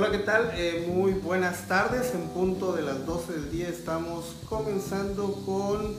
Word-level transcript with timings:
Hola, 0.00 0.12
¿qué 0.12 0.18
tal? 0.20 0.50
Eh, 0.54 0.86
muy 0.90 1.12
buenas 1.12 1.68
tardes. 1.68 2.14
En 2.14 2.22
punto 2.28 2.72
de 2.72 2.80
las 2.80 3.04
12 3.04 3.34
del 3.34 3.50
día 3.50 3.68
estamos 3.68 4.34
comenzando 4.48 5.34
con 5.44 5.94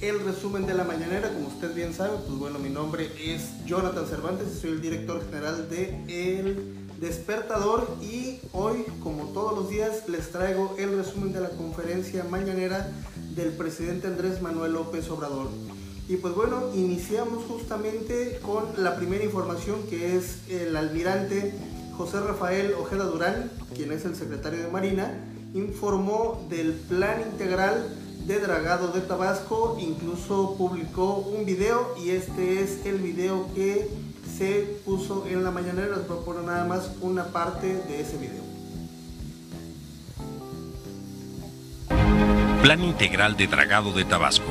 el 0.00 0.18
resumen 0.24 0.66
de 0.66 0.74
la 0.74 0.82
mañanera. 0.82 1.32
Como 1.32 1.46
usted 1.46 1.72
bien 1.72 1.94
sabe, 1.94 2.16
pues 2.26 2.36
bueno, 2.40 2.58
mi 2.58 2.70
nombre 2.70 3.08
es 3.22 3.64
Jonathan 3.64 4.04
Cervantes 4.04 4.48
y 4.52 4.60
soy 4.60 4.70
el 4.70 4.80
director 4.80 5.24
general 5.30 5.70
de 5.70 5.90
El 6.08 6.74
Despertador 6.98 7.88
y 8.02 8.40
hoy, 8.52 8.84
como 9.00 9.26
todos 9.26 9.56
los 9.56 9.70
días, 9.70 10.08
les 10.08 10.32
traigo 10.32 10.74
el 10.76 10.96
resumen 10.96 11.32
de 11.32 11.38
la 11.38 11.50
conferencia 11.50 12.24
mañanera 12.24 12.90
del 13.36 13.50
presidente 13.50 14.08
Andrés 14.08 14.42
Manuel 14.42 14.72
López 14.72 15.08
Obrador. 15.08 15.50
Y 16.08 16.16
pues 16.16 16.34
bueno, 16.34 16.70
iniciamos 16.74 17.44
justamente 17.44 18.40
con 18.42 18.64
la 18.76 18.96
primera 18.96 19.22
información 19.22 19.84
que 19.88 20.16
es 20.16 20.38
el 20.48 20.76
almirante 20.76 21.54
José 21.96 22.20
Rafael 22.20 22.74
Ojeda 22.78 23.04
Durán, 23.04 23.50
quien 23.74 23.90
es 23.90 24.04
el 24.04 24.14
secretario 24.16 24.62
de 24.62 24.68
Marina, 24.68 25.14
informó 25.54 26.46
del 26.50 26.72
plan 26.72 27.22
integral 27.32 27.88
de 28.26 28.38
dragado 28.38 28.88
de 28.88 29.00
Tabasco, 29.00 29.78
incluso 29.80 30.56
publicó 30.58 31.16
un 31.16 31.46
video 31.46 31.94
y 32.02 32.10
este 32.10 32.62
es 32.62 32.84
el 32.84 32.98
video 32.98 33.48
que 33.54 33.88
se 34.36 34.78
puso 34.84 35.26
en 35.26 35.42
la 35.42 35.50
mañanera, 35.50 35.96
les 35.96 36.06
propongo 36.06 36.42
nada 36.42 36.64
más 36.64 36.90
una 37.00 37.24
parte 37.26 37.66
de 37.66 38.00
ese 38.00 38.18
video. 38.18 38.44
Plan 42.62 42.82
integral 42.82 43.36
de 43.36 43.46
dragado 43.46 43.92
de 43.92 44.04
Tabasco. 44.04 44.45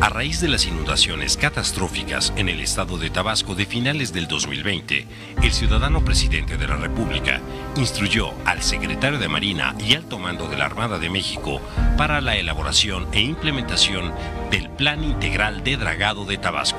A 0.00 0.10
raíz 0.10 0.40
de 0.40 0.48
las 0.48 0.66
inundaciones 0.66 1.38
catastróficas 1.38 2.32
en 2.36 2.50
el 2.50 2.60
estado 2.60 2.98
de 2.98 3.08
Tabasco 3.08 3.54
de 3.54 3.64
finales 3.64 4.12
del 4.12 4.28
2020, 4.28 5.06
el 5.42 5.52
ciudadano 5.52 6.04
presidente 6.04 6.58
de 6.58 6.68
la 6.68 6.76
República 6.76 7.40
instruyó 7.76 8.32
al 8.44 8.62
secretario 8.62 9.18
de 9.18 9.28
Marina 9.28 9.74
y 9.80 9.94
alto 9.94 10.18
mando 10.18 10.48
de 10.48 10.58
la 10.58 10.66
Armada 10.66 10.98
de 10.98 11.08
México 11.08 11.62
para 11.96 12.20
la 12.20 12.36
elaboración 12.36 13.06
e 13.12 13.20
implementación 13.20 14.12
del 14.50 14.68
Plan 14.68 15.02
Integral 15.02 15.64
de 15.64 15.78
Dragado 15.78 16.26
de 16.26 16.36
Tabasco. 16.36 16.78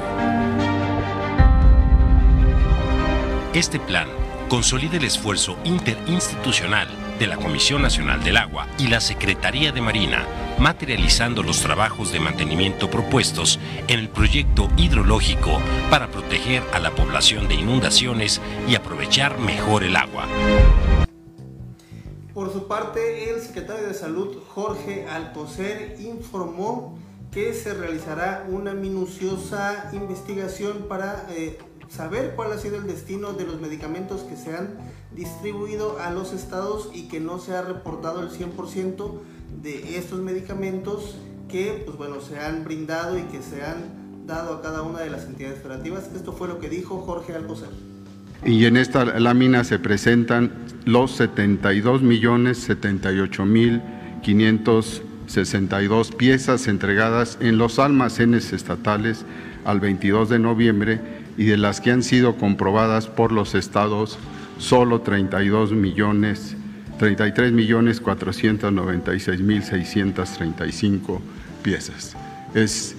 Este 3.53 3.80
plan 3.80 4.08
consolida 4.47 4.97
el 4.97 5.05
esfuerzo 5.05 5.58
interinstitucional 5.64 7.06
de 7.20 7.28
la 7.28 7.38
Comisión 7.38 7.82
Nacional 7.82 8.23
del 8.23 8.38
Agua 8.38 8.68
y 8.78 8.88
la 8.88 9.00
Secretaría 9.02 9.72
de 9.72 9.82
Marina, 9.82 10.26
materializando 10.60 11.44
los 11.44 11.62
trabajos 11.62 12.12
de 12.12 12.20
mantenimiento 12.20 12.90
propuestos 12.90 13.60
en 13.88 14.00
el 14.00 14.10
proyecto 14.10 14.70
hidrológico 14.78 15.60
para 15.90 16.08
proteger 16.08 16.64
a 16.73 16.80
la 16.80 16.92
población 16.92 17.48
de 17.48 17.56
inundaciones 17.56 18.42
y 18.68 18.76
aprovechar 18.76 19.40
mejor 19.40 19.84
el 19.84 19.95
agua. 19.95 20.28
Por 22.34 22.54
su 22.54 22.68
parte, 22.68 23.32
el 23.32 23.42
secretario 23.42 23.88
de 23.88 23.94
Salud, 23.95 24.38
Jorge 24.50 25.08
Alcocer, 25.08 25.98
informó 26.00 27.00
que 27.32 27.54
se 27.54 27.73
realizará 27.73 28.45
una 28.48 28.73
minuciosa 28.73 29.90
investigación 29.94 30.86
para 30.88 31.26
eh, 31.32 31.58
saber 31.89 32.33
cuál 32.35 32.52
ha 32.52 32.57
sido 32.57 32.77
el 32.77 32.88
destino 32.88 33.33
de 33.33 33.45
los 33.45 33.61
medicamentos 33.61 34.21
que 34.21 34.35
se 34.35 34.55
han 34.55 34.75
distribuido 35.16 35.99
a 35.99 36.11
los 36.11 36.33
estados 36.33 36.89
y 36.93 37.07
que 37.07 37.19
no 37.19 37.39
se 37.39 37.55
ha 37.55 37.61
reportado 37.61 38.21
el 38.21 38.30
100% 38.30 39.19
de 39.61 39.97
estos 39.97 40.19
medicamentos 40.19 41.15
que 41.49 41.81
pues 41.85 41.97
bueno, 41.97 42.21
se 42.21 42.39
han 42.39 42.63
brindado 42.63 43.17
y 43.17 43.23
que 43.23 43.41
se 43.41 43.63
han 43.63 44.25
dado 44.27 44.55
a 44.55 44.61
cada 44.61 44.81
una 44.81 44.99
de 44.99 45.09
las 45.09 45.25
entidades 45.25 45.61
federativas. 45.61 46.09
Esto 46.13 46.33
fue 46.33 46.47
lo 46.47 46.59
que 46.59 46.69
dijo 46.69 47.02
Jorge 47.02 47.33
Alcocer. 47.33 47.69
Y 48.45 48.65
en 48.65 48.77
esta 48.77 49.05
lámina 49.05 49.63
se 49.63 49.80
presentan 49.80 50.52
los 50.86 51.11
72 51.14 52.03
millones 52.03 52.59
78 52.59 53.45
mil 53.45 53.81
562 54.21 56.11
piezas 56.11 56.67
entregadas 56.67 57.37
en 57.42 57.58
los 57.58 57.80
almacenes 57.80 58.53
estatales 58.53 59.26
al 59.65 59.80
22 59.80 60.30
de 60.30 60.39
noviembre 60.39 61.27
y 61.37 61.45
de 61.45 61.58
las 61.58 61.81
que 61.81 61.92
han 61.92 62.03
sido 62.03 62.36
comprobadas 62.36 63.08
por 63.08 63.31
los 63.31 63.55
estados 63.55 64.17
solo 64.58 65.02
32 65.02 65.71
millones 65.71 66.58
33 66.98 67.52
millones 67.52 68.02
496 68.02 69.42
mil 69.42 69.64
635 69.64 71.21
piezas. 71.64 72.15
Es, 72.53 72.95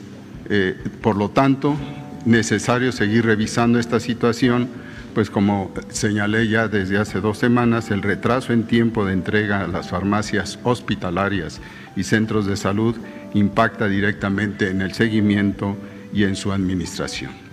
eh, 0.49 0.77
por 1.03 1.17
lo 1.17 1.31
tanto, 1.31 1.77
necesario 2.25 2.93
seguir 2.93 3.27
revisando 3.27 3.79
esta 3.79 4.01
situación, 4.01 4.69
pues 5.15 5.31
como 5.31 5.73
señalé 5.91 6.49
ya 6.49 6.69
desde 6.69 6.99
hace 6.99 7.21
dos 7.21 7.39
semanas, 7.39 7.91
el 7.91 8.03
retraso 8.03 8.53
en 8.53 8.65
tiempo 8.65 9.05
de 9.05 9.15
entrega 9.15 9.65
a 9.65 9.69
las 9.69 9.89
farmacias 9.89 10.59
hospitalarias 10.63 11.61
y 11.97 12.05
centros 12.05 12.47
de 12.47 12.57
salud 12.57 12.95
impacta 13.35 13.89
directamente 13.89 14.71
en 14.71 14.81
el 14.81 14.93
seguimiento 14.93 15.77
y 16.13 16.25
en 16.25 16.37
su 16.37 16.53
administración. 16.53 17.48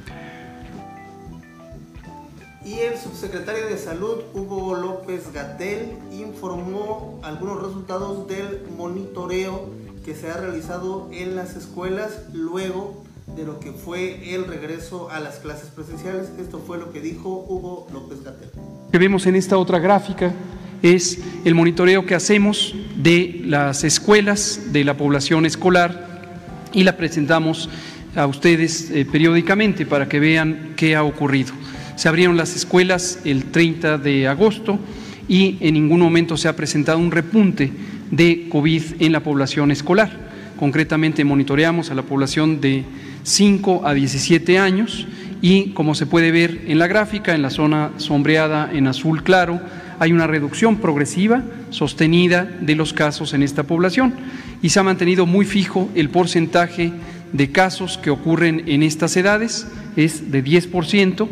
El 3.36 3.42
subsecretario 3.42 3.76
de 3.76 3.84
Salud, 3.84 4.24
Hugo 4.34 4.76
López 4.76 5.34
Gatel, 5.34 5.98
informó 6.14 7.20
algunos 7.22 7.62
resultados 7.62 8.30
del 8.30 8.62
monitoreo 8.78 9.70
que 10.06 10.16
se 10.16 10.30
ha 10.30 10.38
realizado 10.38 11.10
en 11.12 11.36
las 11.36 11.58
escuelas 11.58 12.22
luego 12.32 13.04
de 13.36 13.44
lo 13.44 13.60
que 13.60 13.74
fue 13.74 14.34
el 14.34 14.48
regreso 14.48 15.10
a 15.10 15.20
las 15.20 15.40
clases 15.40 15.68
presenciales. 15.68 16.30
Esto 16.40 16.64
fue 16.66 16.78
lo 16.78 16.94
que 16.94 17.02
dijo 17.02 17.46
Hugo 17.50 17.88
López 17.92 18.24
Gatel. 18.24 18.50
Lo 18.56 18.92
que 18.92 18.98
vemos 19.00 19.26
en 19.26 19.36
esta 19.36 19.58
otra 19.58 19.80
gráfica 19.80 20.34
es 20.82 21.20
el 21.44 21.56
monitoreo 21.56 22.06
que 22.06 22.16
hacemos 22.16 22.74
de 22.96 23.42
las 23.44 23.84
escuelas, 23.84 24.72
de 24.72 24.86
la 24.86 24.96
población 24.96 25.46
escolar 25.46 26.38
y 26.72 26.84
la 26.86 26.96
presentamos 26.96 27.70
a 28.16 28.28
ustedes 28.28 28.92
eh, 28.92 29.06
periódicamente 29.06 29.86
para 29.86 30.08
que 30.08 30.22
vean 30.22 30.74
qué 30.78 30.96
ha 30.96 31.04
ocurrido. 31.04 31.65
Se 31.96 32.10
abrieron 32.10 32.38
las 32.38 32.56
escuelas 32.56 33.20
el 33.24 33.46
30 33.46 33.98
de 33.98 34.28
agosto 34.28 34.80
y 35.28 35.58
en 35.62 35.76
ningún 35.76 36.02
momento 36.02 36.38
se 36.38 36.48
ha 36.48 36.56
presentado 36.56 37.00
un 37.00 37.12
repunte 37.12 37.72
de 38.12 38.48
COVID 38.50 38.84
en 39.00 39.12
la 39.12 39.22
población 39.22 39.72
escolar. 39.72 40.26
Concretamente 40.58 41.24
monitoreamos 41.24 41.92
a 41.92 41.96
la 41.96 42.04
población 42.04 42.62
de 42.62 42.84
5 43.24 43.86
a 43.86 43.94
17 43.94 44.60
años 44.60 45.08
y 45.42 45.72
como 45.72 45.96
se 45.96 46.06
puede 46.06 46.32
ver 46.32 46.62
en 46.68 46.80
la 46.80 46.88
gráfica, 46.88 47.34
en 47.34 47.42
la 47.42 47.50
zona 47.50 47.92
sombreada 47.98 48.70
en 48.74 48.88
azul 48.88 49.24
claro, 49.24 49.62
hay 50.00 50.12
una 50.12 50.28
reducción 50.28 50.78
progresiva 50.78 51.44
sostenida 51.70 52.44
de 52.44 52.76
los 52.76 52.94
casos 52.94 53.34
en 53.34 53.44
esta 53.44 53.64
población 53.64 54.14
y 54.62 54.70
se 54.70 54.80
ha 54.80 54.84
mantenido 54.84 55.26
muy 55.26 55.46
fijo 55.46 55.90
el 55.96 56.10
porcentaje 56.10 56.92
de 57.32 57.52
casos 57.52 57.98
que 57.98 58.10
ocurren 58.10 58.64
en 58.68 58.84
estas 58.84 59.16
edades, 59.18 59.68
es 59.96 60.32
de 60.32 60.44
10%, 60.44 61.28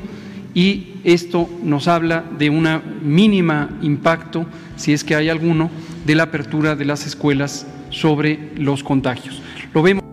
y 0.54 0.96
esto 1.04 1.50
nos 1.64 1.88
habla 1.88 2.24
de 2.38 2.50
una 2.50 2.80
mínima 2.80 3.78
impacto, 3.82 4.46
si 4.76 4.94
es 4.94 5.04
que 5.04 5.16
hay 5.16 5.30
alguno, 5.30 5.70
de 6.06 6.16
la 6.16 6.24
apertura 6.24 6.76
de 6.76 6.86
las 6.86 7.06
escuelas 7.06 7.66
sobre 7.90 8.52
los 8.56 8.84
contagios. 8.84 9.42
Lo 9.74 9.82
vemos. 9.82 10.04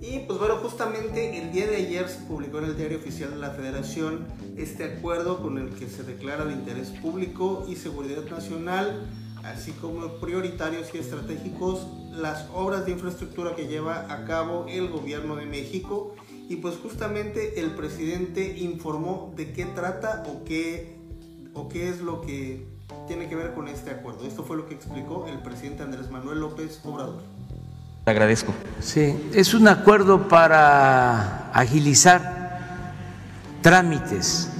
Y 0.00 0.18
pues 0.26 0.38
bueno, 0.38 0.56
justamente 0.56 1.38
el 1.38 1.52
día 1.52 1.66
de 1.66 1.76
ayer 1.76 2.08
se 2.08 2.20
publicó 2.26 2.58
en 2.58 2.66
el 2.66 2.76
diario 2.76 2.98
oficial 2.98 3.30
de 3.30 3.36
la 3.36 3.50
Federación 3.50 4.26
este 4.56 4.84
acuerdo 4.84 5.40
con 5.40 5.58
el 5.58 5.70
que 5.70 5.88
se 5.88 6.02
declara 6.02 6.44
de 6.44 6.52
interés 6.52 6.88
público 6.88 7.66
y 7.68 7.76
seguridad 7.76 8.24
nacional, 8.30 9.08
así 9.42 9.72
como 9.72 10.06
prioritarios 10.20 10.94
y 10.94 10.98
estratégicos 10.98 11.86
las 12.12 12.46
obras 12.52 12.84
de 12.84 12.92
infraestructura 12.92 13.56
que 13.56 13.66
lleva 13.66 14.12
a 14.12 14.24
cabo 14.26 14.66
el 14.68 14.88
gobierno 14.88 15.34
de 15.36 15.46
México 15.46 16.14
y 16.52 16.56
pues 16.56 16.74
justamente 16.82 17.58
el 17.60 17.70
presidente 17.70 18.58
informó 18.58 19.32
de 19.36 19.52
qué 19.54 19.64
trata 19.64 20.22
o 20.28 20.44
qué, 20.44 20.98
o 21.54 21.70
qué 21.70 21.88
es 21.88 22.02
lo 22.02 22.20
que 22.20 22.66
tiene 23.08 23.26
que 23.26 23.34
ver 23.36 23.54
con 23.54 23.68
este 23.68 23.90
acuerdo. 23.90 24.26
Esto 24.26 24.44
fue 24.44 24.58
lo 24.58 24.66
que 24.66 24.74
explicó 24.74 25.26
el 25.28 25.38
presidente 25.38 25.82
Andrés 25.82 26.10
Manuel 26.10 26.40
López 26.40 26.78
Obrador. 26.84 27.22
Te 28.04 28.10
agradezco. 28.10 28.52
Sí, 28.80 29.16
es 29.32 29.54
un 29.54 29.66
acuerdo 29.66 30.28
para 30.28 31.50
agilizar 31.52 32.92
trámites 33.62 34.50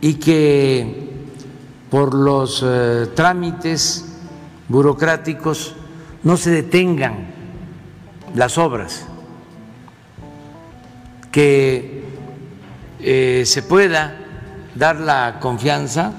y 0.00 0.14
que 0.14 1.08
por 1.88 2.14
los 2.14 2.64
eh, 2.66 3.06
trámites 3.14 4.06
burocráticos 4.68 5.76
no 6.24 6.36
se 6.36 6.50
detengan 6.50 7.32
las 8.34 8.58
obras 8.58 9.06
que 11.34 12.04
eh, 13.00 13.42
se 13.44 13.62
pueda 13.64 14.16
dar 14.76 15.00
la 15.00 15.38
confianza 15.40 16.12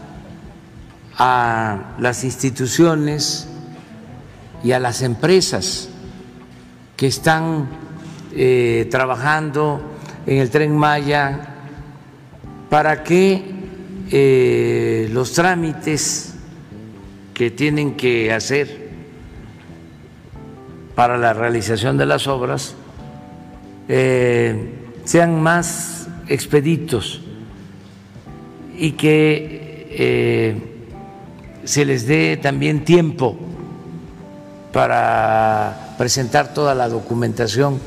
a 1.18 1.96
las 2.00 2.26
instituciones 2.26 3.48
y 4.62 4.74
a 4.74 4.80
las 4.82 5.02
empresas 5.04 5.88
que 6.98 7.08
están 7.08 7.70
eh, 8.34 8.90
trabajando 8.92 9.80
en 10.26 10.40
el 10.40 10.50
tren 10.50 10.76
Maya 10.76 11.48
para 12.70 13.02
que 13.02 13.56
eh, 14.12 15.08
los 15.14 15.32
trámites 15.32 16.34
que 17.34 17.52
tienen 17.52 17.96
que 17.96 18.34
hacer 18.34 18.90
para 20.94 21.18
la 21.18 21.32
realización 21.32 21.98
de 21.98 22.06
las 22.06 22.28
obras 22.28 22.76
eh, 23.88 24.82
sean 25.06 25.42
más 25.42 26.08
expeditos 26.28 27.22
y 28.78 28.92
que 28.92 29.88
eh, 29.92 30.76
se 31.64 31.86
les 31.86 32.06
dé 32.06 32.38
también 32.38 32.84
tiempo 32.84 33.38
para 34.74 35.96
presentar 35.98 36.54
toda 36.54 36.76
la 36.76 36.90
documentación. 36.90 37.80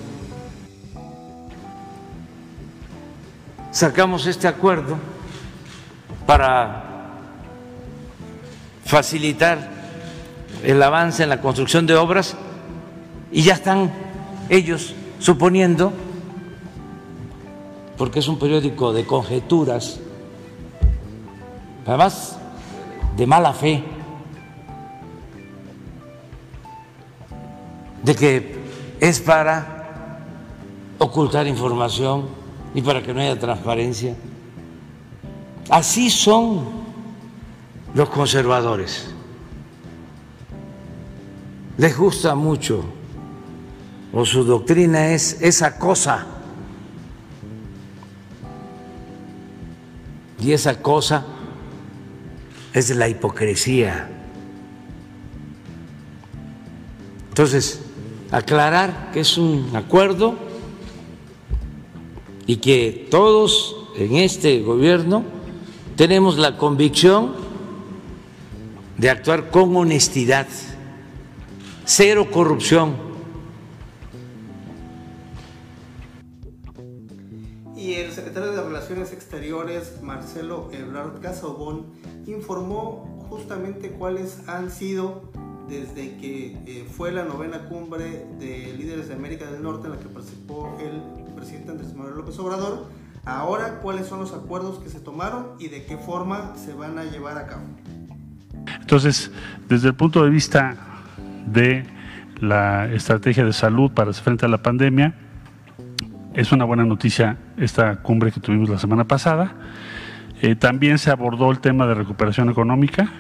Sacamos 3.70 4.26
este 4.26 4.48
acuerdo 4.48 4.96
para 6.26 6.84
facilitar 8.84 9.58
el 10.64 10.82
avance 10.82 11.22
en 11.22 11.28
la 11.28 11.40
construcción 11.40 11.86
de 11.86 11.94
obras 11.94 12.36
y 13.30 13.42
ya 13.42 13.54
están 13.54 13.92
ellos 14.48 14.94
suponiendo, 15.18 15.92
porque 17.98 18.20
es 18.20 18.28
un 18.28 18.38
periódico 18.38 18.92
de 18.92 19.04
conjeturas, 19.04 19.98
además 21.84 22.38
de 23.16 23.26
mala 23.26 23.52
fe, 23.52 23.82
de 28.04 28.14
que 28.14 28.58
es 29.00 29.20
para 29.20 30.22
ocultar 30.98 31.48
información 31.48 32.28
y 32.72 32.82
para 32.82 33.02
que 33.02 33.12
no 33.12 33.20
haya 33.20 33.38
transparencia. 33.38 34.14
Así 35.68 36.08
son 36.08 36.64
los 37.94 38.08
conservadores. 38.10 39.12
Les 41.76 41.96
gusta 41.96 42.36
mucho, 42.36 42.84
o 44.12 44.24
su 44.24 44.44
doctrina 44.44 45.08
es 45.08 45.42
esa 45.42 45.78
cosa. 45.78 46.37
Y 50.40 50.52
esa 50.52 50.80
cosa 50.80 51.24
es 52.72 52.94
la 52.94 53.08
hipocresía. 53.08 54.08
Entonces, 57.28 57.80
aclarar 58.30 59.10
que 59.12 59.20
es 59.20 59.38
un 59.38 59.70
acuerdo 59.74 60.34
y 62.46 62.56
que 62.56 63.06
todos 63.10 63.76
en 63.96 64.16
este 64.16 64.60
gobierno 64.60 65.24
tenemos 65.96 66.38
la 66.38 66.56
convicción 66.56 67.34
de 68.96 69.10
actuar 69.10 69.50
con 69.50 69.76
honestidad, 69.76 70.46
cero 71.84 72.28
corrupción. 72.30 73.07
Y 77.88 77.94
el 77.94 78.12
secretario 78.12 78.52
de 78.52 78.62
Relaciones 78.62 79.14
Exteriores, 79.14 80.02
Marcelo 80.02 80.68
Ebrard 80.74 81.22
Casaubon, 81.22 81.86
informó 82.26 83.26
justamente 83.30 83.92
cuáles 83.92 84.46
han 84.46 84.70
sido 84.70 85.22
desde 85.70 86.18
que 86.18 86.58
eh, 86.66 86.86
fue 86.94 87.12
la 87.12 87.24
novena 87.24 87.60
cumbre 87.60 88.26
de 88.38 88.74
líderes 88.76 89.08
de 89.08 89.14
América 89.14 89.50
del 89.50 89.62
Norte 89.62 89.86
en 89.86 89.94
la 89.94 89.98
que 89.98 90.04
participó 90.04 90.76
el 90.82 91.32
presidente 91.32 91.70
Andrés 91.70 91.94
Manuel 91.94 92.16
López 92.16 92.38
Obrador, 92.38 92.88
ahora 93.24 93.80
cuáles 93.80 94.06
son 94.06 94.20
los 94.20 94.34
acuerdos 94.34 94.80
que 94.80 94.90
se 94.90 95.00
tomaron 95.00 95.52
y 95.58 95.68
de 95.68 95.86
qué 95.86 95.96
forma 95.96 96.56
se 96.56 96.74
van 96.74 96.98
a 96.98 97.04
llevar 97.04 97.38
a 97.38 97.46
cabo. 97.46 97.64
Entonces, 98.82 99.30
desde 99.66 99.88
el 99.88 99.94
punto 99.94 100.22
de 100.22 100.28
vista 100.28 100.76
de 101.46 101.86
la 102.38 102.92
estrategia 102.92 103.46
de 103.46 103.54
salud 103.54 103.90
para 103.92 104.10
hacer 104.10 104.24
frente 104.24 104.44
a 104.44 104.48
la 104.50 104.62
pandemia, 104.62 105.14
es 106.38 106.52
una 106.52 106.64
buena 106.64 106.84
noticia 106.84 107.36
esta 107.56 107.96
cumbre 107.96 108.30
que 108.30 108.38
tuvimos 108.38 108.68
la 108.68 108.78
semana 108.78 109.04
pasada. 109.04 109.54
Eh, 110.40 110.54
también 110.54 110.98
se 110.98 111.10
abordó 111.10 111.50
el 111.50 111.58
tema 111.58 111.84
de 111.88 111.94
recuperación 111.94 112.48
económica, 112.48 113.10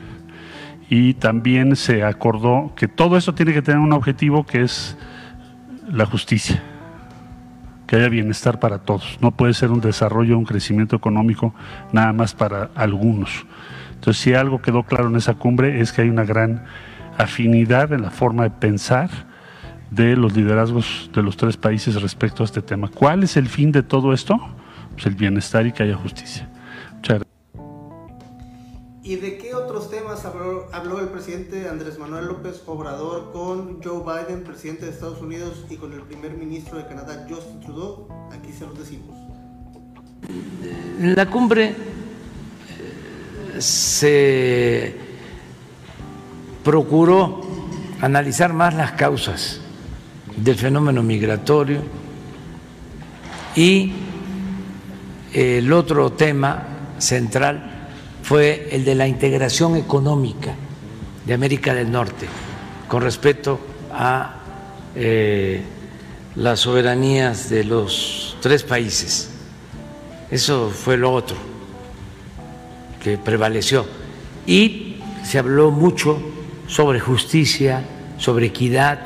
y 0.88 1.14
también 1.14 1.74
se 1.74 2.04
acordó 2.04 2.72
que 2.76 2.86
todo 2.86 3.16
esto 3.16 3.34
tiene 3.34 3.52
que 3.52 3.60
tener 3.60 3.80
un 3.80 3.92
objetivo 3.92 4.46
que 4.46 4.62
es 4.62 4.96
la 5.90 6.06
justicia, 6.06 6.62
que 7.88 7.96
haya 7.96 8.08
bienestar 8.08 8.60
para 8.60 8.78
todos. 8.78 9.18
No 9.20 9.32
puede 9.32 9.52
ser 9.52 9.72
un 9.72 9.80
desarrollo, 9.80 10.38
un 10.38 10.44
crecimiento 10.44 10.94
económico 10.94 11.52
nada 11.92 12.12
más 12.12 12.34
para 12.34 12.70
algunos. 12.76 13.46
Entonces, 13.94 14.22
si 14.22 14.32
algo 14.32 14.62
quedó 14.62 14.84
claro 14.84 15.08
en 15.08 15.16
esa 15.16 15.34
cumbre 15.34 15.80
es 15.80 15.92
que 15.92 16.02
hay 16.02 16.08
una 16.08 16.24
gran 16.24 16.64
afinidad 17.18 17.92
en 17.92 18.02
la 18.02 18.10
forma 18.10 18.44
de 18.44 18.50
pensar 18.50 19.10
de 19.90 20.16
los 20.16 20.36
liderazgos 20.36 21.10
de 21.14 21.22
los 21.22 21.36
tres 21.36 21.56
países 21.56 22.00
respecto 22.00 22.42
a 22.42 22.46
este 22.46 22.62
tema. 22.62 22.90
¿Cuál 22.92 23.22
es 23.22 23.36
el 23.36 23.48
fin 23.48 23.72
de 23.72 23.82
todo 23.82 24.12
esto? 24.12 24.38
Pues 24.92 25.06
el 25.06 25.14
bienestar 25.14 25.66
y 25.66 25.72
que 25.72 25.84
haya 25.84 25.96
justicia. 25.96 26.48
Muchas 26.96 27.18
gracias. 27.18 27.28
¿Y 29.02 29.16
de 29.16 29.38
qué 29.38 29.54
otros 29.54 29.90
temas 29.90 30.26
habló, 30.26 30.66
habló, 30.70 31.00
el 31.00 31.08
presidente 31.08 31.66
Andrés 31.66 31.98
Manuel 31.98 32.26
López 32.26 32.62
Obrador 32.66 33.32
con 33.32 33.82
Joe 33.82 34.02
Biden, 34.02 34.44
presidente 34.44 34.84
de 34.84 34.90
Estados 34.90 35.22
Unidos, 35.22 35.64
y 35.70 35.76
con 35.76 35.94
el 35.94 36.02
primer 36.02 36.32
ministro 36.34 36.76
de 36.76 36.86
Canadá, 36.86 37.26
Justin 37.26 37.60
Trudeau? 37.60 38.06
Aquí 38.32 38.52
se 38.52 38.66
los 38.66 38.78
decimos. 38.78 39.16
En 41.00 41.14
la 41.14 41.24
cumbre 41.30 41.74
se 43.58 44.94
procuró 46.62 47.40
analizar 48.02 48.52
más 48.52 48.74
las 48.74 48.92
causas 48.92 49.62
del 50.42 50.56
fenómeno 50.56 51.02
migratorio 51.02 51.82
y 53.56 53.92
el 55.32 55.72
otro 55.72 56.12
tema 56.12 56.66
central 56.98 57.88
fue 58.22 58.68
el 58.72 58.84
de 58.84 58.94
la 58.94 59.06
integración 59.06 59.76
económica 59.76 60.54
de 61.26 61.34
América 61.34 61.74
del 61.74 61.90
Norte 61.90 62.26
con 62.86 63.02
respecto 63.02 63.60
a 63.92 64.34
eh, 64.94 65.62
las 66.36 66.60
soberanías 66.60 67.50
de 67.50 67.64
los 67.64 68.36
tres 68.40 68.62
países. 68.62 69.30
Eso 70.30 70.70
fue 70.70 70.96
lo 70.96 71.12
otro 71.12 71.36
que 73.02 73.18
prevaleció. 73.18 73.86
Y 74.46 74.96
se 75.24 75.38
habló 75.38 75.70
mucho 75.70 76.18
sobre 76.66 77.00
justicia, 77.00 77.84
sobre 78.18 78.46
equidad. 78.46 79.00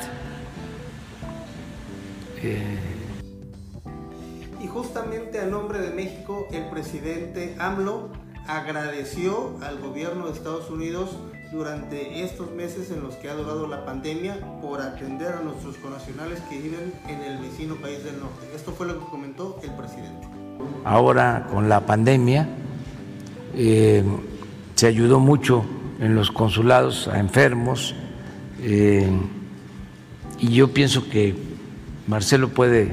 Y 4.61 4.67
justamente 4.67 5.41
a 5.41 5.47
nombre 5.47 5.81
de 5.81 5.91
México, 5.91 6.47
el 6.53 6.69
presidente 6.71 7.55
AMLO 7.59 8.11
agradeció 8.49 9.57
al 9.63 9.81
gobierno 9.81 10.27
de 10.27 10.33
Estados 10.33 10.69
Unidos 10.71 11.17
durante 11.53 12.25
estos 12.25 12.51
meses 12.51 12.91
en 12.91 13.03
los 13.03 13.15
que 13.17 13.29
ha 13.29 13.35
durado 13.35 13.69
la 13.69 13.85
pandemia 13.85 14.39
por 14.61 14.81
atender 14.81 15.33
a 15.33 15.41
nuestros 15.41 15.77
connacionales 15.77 16.41
que 16.49 16.59
viven 16.59 16.93
en 17.09 17.21
el 17.21 17.39
vecino 17.39 17.77
país 17.77 18.03
del 18.03 18.19
norte. 18.19 18.47
Esto 18.55 18.73
fue 18.73 18.87
lo 18.87 18.99
que 18.99 19.05
comentó 19.07 19.61
el 19.63 19.71
presidente. 19.73 20.27
Ahora 20.85 21.47
con 21.51 21.69
la 21.69 21.85
pandemia 21.85 22.49
eh, 23.55 24.03
se 24.75 24.87
ayudó 24.87 25.21
mucho 25.21 25.65
en 26.01 26.15
los 26.15 26.31
consulados 26.31 27.07
a 27.07 27.21
enfermos 27.21 27.95
eh, 28.61 29.09
y 30.39 30.55
yo 30.55 30.73
pienso 30.73 31.09
que 31.09 31.52
Marcelo 32.07 32.49
puede 32.49 32.93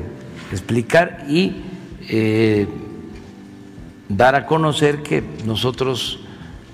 explicar 0.51 1.25
y 1.29 1.63
eh, 2.09 2.67
dar 4.07 4.35
a 4.35 4.45
conocer 4.45 5.03
que 5.03 5.23
nosotros 5.45 6.19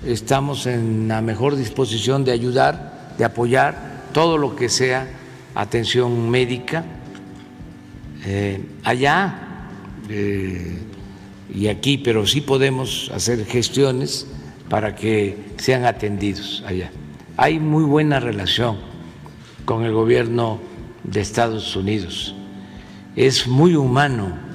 estamos 0.04 0.66
en 0.66 1.08
la 1.08 1.20
mejor 1.22 1.56
disposición 1.56 2.24
de 2.24 2.32
ayudar, 2.32 3.14
de 3.18 3.24
apoyar 3.24 4.04
todo 4.12 4.38
lo 4.38 4.56
que 4.56 4.68
sea 4.68 5.08
atención 5.54 6.30
médica 6.30 6.84
eh, 8.24 8.60
allá 8.84 9.68
eh, 10.08 10.78
y 11.54 11.68
aquí, 11.68 11.98
pero 11.98 12.26
sí 12.26 12.40
podemos 12.40 13.10
hacer 13.14 13.44
gestiones 13.46 14.26
para 14.68 14.94
que 14.94 15.36
sean 15.58 15.84
atendidos 15.84 16.62
allá. 16.66 16.90
Hay 17.36 17.60
muy 17.60 17.84
buena 17.84 18.18
relación 18.20 18.78
con 19.64 19.84
el 19.84 19.92
gobierno 19.92 20.58
de 21.10 21.20
Estados 21.20 21.76
Unidos. 21.76 22.34
Es 23.14 23.46
muy 23.46 23.74
humano 23.74 24.46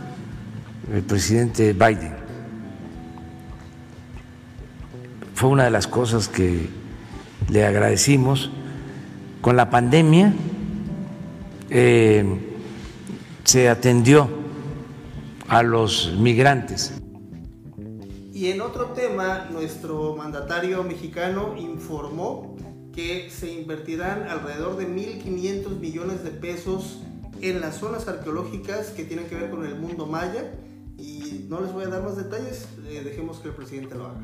el 0.94 1.04
presidente 1.04 1.74
Biden 1.74 2.22
fue 5.42 5.50
una 5.50 5.64
de 5.64 5.72
las 5.72 5.88
cosas 5.88 6.28
que 6.28 6.70
le 7.50 7.66
agradecimos. 7.66 8.52
Con 9.42 9.56
la 9.56 9.72
pandemia 9.72 10.36
eh, 11.72 12.24
se 13.44 13.68
atendió 13.68 14.30
a 15.48 15.64
los 15.64 16.14
migrantes. 16.16 16.94
Y 18.32 18.52
en 18.52 18.62
otro 18.62 18.90
tema, 18.90 19.48
nuestro 19.52 20.16
mandatario 20.16 20.84
mexicano 20.84 21.56
informó 21.58 22.56
que 23.02 23.32
se 23.32 23.52
invertirán 23.52 24.28
alrededor 24.30 24.78
de 24.78 24.88
1.500 24.88 25.80
millones 25.80 26.24
de 26.24 26.30
pesos 26.30 27.00
en 27.42 27.60
las 27.60 27.78
zonas 27.78 28.08
arqueológicas 28.08 28.90
que 28.90 29.04
tienen 29.04 29.26
que 29.28 29.34
ver 29.34 29.50
con 29.50 29.66
el 29.66 29.74
mundo 29.76 30.06
maya. 30.06 30.52
Y 31.00 31.48
no 31.50 31.62
les 31.62 31.74
voy 31.74 31.86
a 31.86 31.88
dar 31.88 32.04
más 32.04 32.16
detalles, 32.16 32.68
eh, 32.86 33.02
dejemos 33.04 33.40
que 33.40 33.48
el 33.48 33.56
presidente 33.56 33.96
lo 33.96 34.06
haga. 34.06 34.20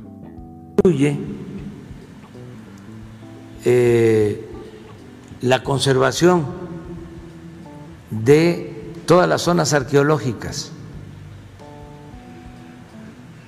Eh, 3.66 4.46
la 5.42 5.64
conservación 5.64 6.46
de 8.12 8.94
todas 9.08 9.28
las 9.28 9.42
zonas 9.42 9.74
arqueológicas 9.74 10.72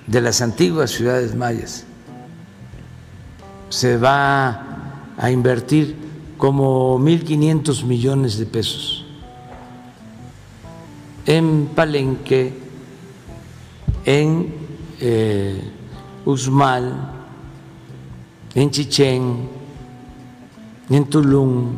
de 0.08 0.20
las 0.20 0.42
antiguas 0.42 0.90
ciudades 0.90 1.36
mayas. 1.36 1.84
Se 3.68 3.96
va 3.96 4.69
a 5.20 5.30
invertir 5.30 5.94
como 6.38 6.98
1.500 6.98 7.84
millones 7.84 8.38
de 8.38 8.46
pesos 8.46 9.04
en 11.26 11.66
Palenque, 11.74 12.54
en 14.06 14.54
eh, 14.98 15.62
en 18.54 18.70
Chichén, 18.70 19.48
en 20.88 21.04
Tulum, 21.04 21.74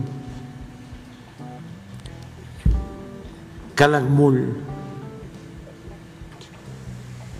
Calakmul, 3.74 4.56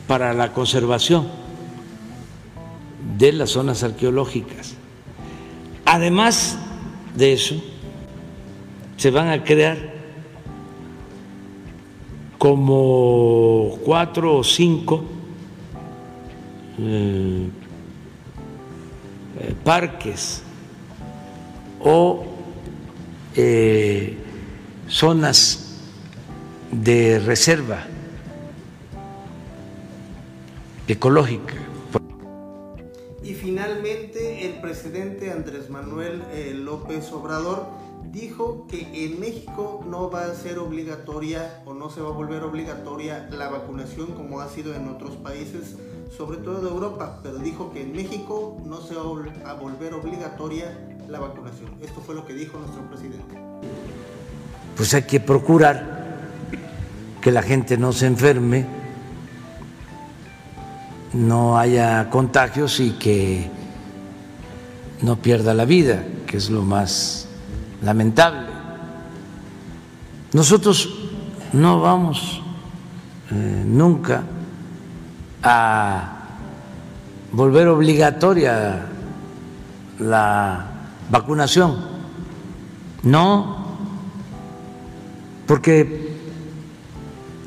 para 0.08 0.34
la 0.34 0.52
conservación 0.52 1.28
de 3.16 3.32
las 3.32 3.50
zonas 3.50 3.84
arqueológicas. 3.84 4.81
Además 5.92 6.56
de 7.14 7.34
eso, 7.34 7.62
se 8.96 9.10
van 9.10 9.28
a 9.28 9.44
crear 9.44 9.76
como 12.38 13.76
cuatro 13.84 14.38
o 14.38 14.42
cinco 14.42 15.04
eh, 16.78 17.46
eh, 19.38 19.54
parques 19.62 20.42
o 21.78 22.24
eh, 23.36 24.16
zonas 24.88 25.78
de 26.70 27.18
reserva 27.18 27.84
ecológica. 30.88 31.71
Presidente 34.92 35.32
Andrés 35.32 35.70
Manuel 35.70 36.22
eh, 36.34 36.52
López 36.54 37.10
Obrador 37.12 37.66
dijo 38.12 38.66
que 38.68 39.06
en 39.06 39.18
México 39.20 39.82
no 39.88 40.10
va 40.10 40.26
a 40.26 40.34
ser 40.34 40.58
obligatoria 40.58 41.62
o 41.64 41.72
no 41.72 41.88
se 41.88 42.02
va 42.02 42.10
a 42.10 42.12
volver 42.12 42.42
obligatoria 42.42 43.26
la 43.30 43.48
vacunación 43.48 44.08
como 44.08 44.40
ha 44.40 44.50
sido 44.50 44.74
en 44.74 44.88
otros 44.88 45.16
países, 45.16 45.76
sobre 46.14 46.36
todo 46.36 46.60
de 46.60 46.68
Europa, 46.68 47.20
pero 47.22 47.38
dijo 47.38 47.72
que 47.72 47.80
en 47.80 47.92
México 47.92 48.60
no 48.66 48.82
se 48.82 48.94
va 48.94 49.02
a 49.46 49.54
volver 49.54 49.94
obligatoria 49.94 50.78
la 51.08 51.20
vacunación. 51.20 51.70
Esto 51.80 52.02
fue 52.02 52.14
lo 52.14 52.26
que 52.26 52.34
dijo 52.34 52.58
nuestro 52.58 52.82
presidente. 52.90 53.34
Pues 54.76 54.92
hay 54.92 55.04
que 55.04 55.20
procurar 55.20 56.28
que 57.22 57.32
la 57.32 57.40
gente 57.40 57.78
no 57.78 57.94
se 57.94 58.08
enferme 58.08 58.66
no 61.14 61.58
haya 61.58 62.10
contagios 62.10 62.78
y 62.80 62.92
que 62.92 63.61
no 65.02 65.16
pierda 65.16 65.52
la 65.52 65.64
vida, 65.64 66.04
que 66.26 66.36
es 66.36 66.48
lo 66.48 66.62
más 66.62 67.28
lamentable. 67.82 68.46
Nosotros 70.32 70.88
no 71.52 71.80
vamos 71.80 72.40
eh, 73.30 73.64
nunca 73.66 74.22
a 75.42 76.18
volver 77.32 77.68
obligatoria 77.68 78.86
la 79.98 80.66
vacunación. 81.10 81.92
No, 83.02 83.76
porque 85.46 86.16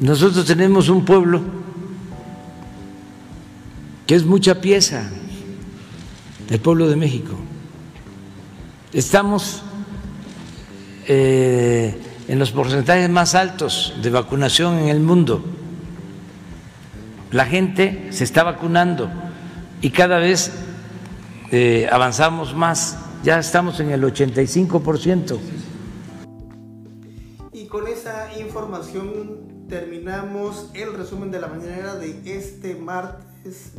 nosotros 0.01 0.45
tenemos 0.45 0.89
un 0.89 1.05
pueblo 1.05 1.41
que 4.05 4.15
es 4.15 4.25
mucha 4.25 4.59
pieza 4.59 5.09
del 6.47 6.59
pueblo 6.59 6.87
de 6.87 6.95
México. 6.95 7.33
Estamos 8.93 9.63
eh, 11.07 11.99
en 12.27 12.39
los 12.39 12.51
porcentajes 12.51 13.09
más 13.09 13.35
altos 13.35 13.93
de 14.01 14.09
vacunación 14.09 14.79
en 14.79 14.89
el 14.89 14.99
mundo. 14.99 15.43
La 17.31 17.45
gente 17.45 18.07
se 18.11 18.23
está 18.23 18.43
vacunando 18.43 19.09
y 19.81 19.89
cada 19.89 20.19
vez 20.19 20.51
eh, 21.51 21.87
avanzamos 21.91 22.55
más. 22.55 22.97
Ya 23.23 23.39
estamos 23.39 23.79
en 23.79 23.91
el 23.91 24.03
85%. 24.03 25.39
Y 27.53 27.65
con 27.67 27.87
esa 27.87 28.29
información 28.39 29.65
terminamos 29.67 30.69
el 30.75 30.93
resumen 30.93 31.31
de 31.31 31.39
la 31.39 31.47
mañana 31.47 31.95
de 31.95 32.21
este 32.25 32.75
martes 32.75 33.34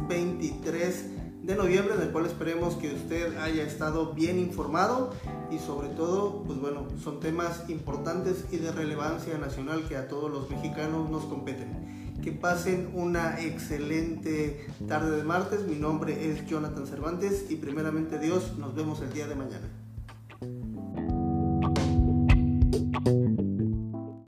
23 0.09 1.05
de 1.43 1.55
noviembre, 1.55 1.95
en 1.95 2.03
el 2.03 2.11
cual 2.11 2.27
esperemos 2.27 2.75
que 2.75 2.95
usted 2.95 3.37
haya 3.39 3.63
estado 3.63 4.15
bien 4.15 4.39
informado 4.39 5.13
y 5.51 5.59
sobre 5.59 5.89
todo, 5.89 6.43
pues 6.45 6.61
bueno, 6.61 6.87
son 7.03 7.21
temas 7.21 7.69
importantes 7.69 8.45
y 8.51 8.57
de 8.57 8.73
relevancia 8.73 9.39
nacional 9.39 9.87
que 9.89 9.97
a 9.97 10.09
todos 10.09 10.31
los 10.31 10.51
mexicanos 10.51 11.09
nos 11.11 11.25
competen. 11.25 12.15
Que 12.23 12.33
pasen 12.33 12.91
una 12.95 13.41
excelente 13.41 14.67
tarde 14.89 15.17
de 15.17 15.23
martes. 15.23 15.63
Mi 15.67 15.77
nombre 15.77 16.31
es 16.31 16.45
Jonathan 16.47 16.87
Cervantes 16.87 17.47
y 17.49 17.57
primeramente 17.57 18.19
Dios, 18.19 18.57
nos 18.59 18.75
vemos 18.75 19.01
el 19.01 19.13
día 19.13 19.29
de 19.29 19.37
mañana. 19.37 19.86